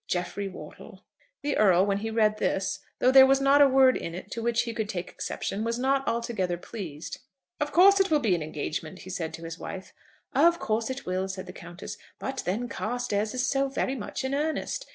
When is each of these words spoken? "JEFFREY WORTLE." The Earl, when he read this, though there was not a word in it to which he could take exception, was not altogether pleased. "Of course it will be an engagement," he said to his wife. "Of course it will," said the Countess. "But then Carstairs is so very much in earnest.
"JEFFREY 0.07 0.47
WORTLE." 0.47 1.03
The 1.43 1.55
Earl, 1.59 1.85
when 1.85 1.99
he 1.99 2.09
read 2.09 2.37
this, 2.39 2.79
though 2.97 3.11
there 3.11 3.27
was 3.27 3.39
not 3.39 3.61
a 3.61 3.69
word 3.69 3.95
in 3.95 4.15
it 4.15 4.31
to 4.31 4.41
which 4.41 4.63
he 4.63 4.73
could 4.73 4.89
take 4.89 5.09
exception, 5.09 5.63
was 5.63 5.77
not 5.77 6.07
altogether 6.07 6.57
pleased. 6.57 7.19
"Of 7.59 7.71
course 7.71 7.99
it 7.99 8.09
will 8.09 8.17
be 8.19 8.33
an 8.33 8.41
engagement," 8.41 9.01
he 9.01 9.11
said 9.11 9.31
to 9.35 9.43
his 9.43 9.59
wife. 9.59 9.93
"Of 10.33 10.57
course 10.57 10.89
it 10.89 11.05
will," 11.05 11.27
said 11.27 11.45
the 11.45 11.53
Countess. 11.53 11.99
"But 12.17 12.41
then 12.47 12.67
Carstairs 12.67 13.35
is 13.35 13.47
so 13.47 13.69
very 13.69 13.93
much 13.93 14.23
in 14.25 14.33
earnest. 14.33 14.87